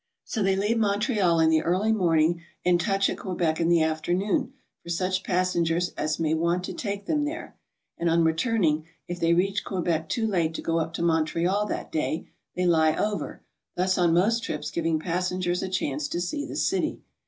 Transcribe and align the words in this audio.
So 0.23 0.41
they 0.41 0.55
leave 0.55 0.79
Montreal 0.79 1.39
in 1.39 1.51
the 1.51 1.61
early 1.61 1.91
morning 1.91 2.41
and 2.65 2.81
touch 2.81 3.07
at 3.07 3.19
Que 3.19 3.35
bec 3.35 3.59
in 3.59 3.69
the 3.69 3.83
afternoon 3.83 4.51
for 4.81 4.89
such 4.89 5.23
passengers 5.23 5.89
as 5.95 6.19
may 6.19 6.33
want 6.33 6.63
to 6.63 6.73
take 6.73 7.05
them 7.05 7.23
there; 7.23 7.55
and 7.99 8.09
on 8.09 8.23
returning, 8.23 8.87
if 9.07 9.19
they 9.19 9.35
reach 9.35 9.63
Quebec 9.63 10.09
too 10.09 10.25
late 10.25 10.55
to 10.55 10.61
go 10.63 10.79
up 10.79 10.93
to 10.95 11.03
Montreal 11.03 11.67
that 11.67 11.91
day, 11.91 12.25
they 12.55 12.65
lie 12.65 12.95
over, 12.95 13.43
thus 13.75 13.95
on 13.99 14.11
most 14.11 14.43
trips 14.43 14.71
giving 14.71 14.99
passengers 14.99 15.61
a 15.61 15.69
chance 15.69 16.07
to 16.07 16.19
see 16.19 16.47
the 16.47 16.55
city. 16.55 17.03